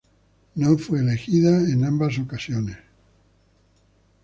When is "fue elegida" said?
0.79-1.55